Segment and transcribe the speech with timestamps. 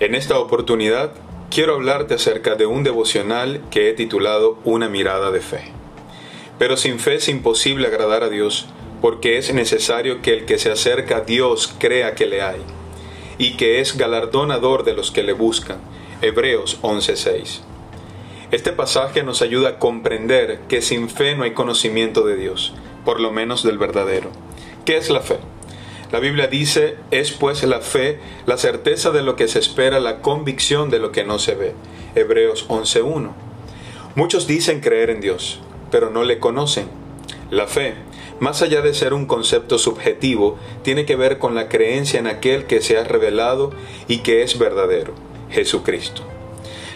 [0.00, 1.12] En esta oportunidad
[1.50, 5.72] quiero hablarte acerca de un devocional que he titulado Una mirada de fe.
[6.58, 8.66] Pero sin fe es imposible agradar a Dios
[9.02, 12.62] porque es necesario que el que se acerca a Dios crea que le hay
[13.36, 15.82] y que es galardonador de los que le buscan.
[16.22, 17.60] Hebreos 11:6.
[18.52, 22.72] Este pasaje nos ayuda a comprender que sin fe no hay conocimiento de Dios,
[23.04, 24.30] por lo menos del verdadero.
[24.86, 25.36] ¿Qué es la fe?
[26.12, 30.22] La Biblia dice, es pues la fe, la certeza de lo que se espera, la
[30.22, 31.74] convicción de lo que no se ve.
[32.16, 33.30] Hebreos 11.1.
[34.16, 35.60] Muchos dicen creer en Dios,
[35.92, 36.88] pero no le conocen.
[37.50, 37.94] La fe,
[38.40, 42.64] más allá de ser un concepto subjetivo, tiene que ver con la creencia en aquel
[42.64, 43.70] que se ha revelado
[44.08, 45.14] y que es verdadero,
[45.50, 46.39] Jesucristo.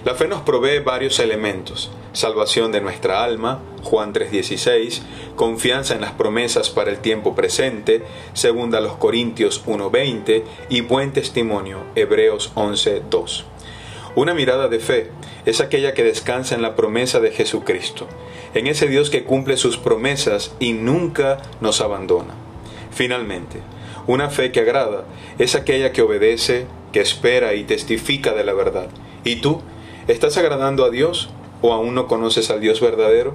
[0.05, 5.01] La fe nos provee varios elementos, salvación de nuestra alma, Juan 3:16,
[5.35, 8.03] confianza en las promesas para el tiempo presente,
[8.35, 13.47] segunda los Corintios 1:20 y buen testimonio, Hebreos 11:2.
[14.15, 15.11] Una mirada de fe
[15.47, 18.07] es aquella que descansa en la promesa de Jesucristo,
[18.53, 22.35] en ese Dios que cumple sus promesas y nunca nos abandona.
[22.91, 23.63] Finalmente,
[24.07, 25.07] una fe que agrada
[25.39, 28.89] es aquella que obedece, que espera y testifica de la verdad.
[29.25, 29.63] ¿Y tú?
[30.07, 31.31] ¿Estás agradando a Dios
[31.63, 33.33] o aún no conoces al Dios verdadero?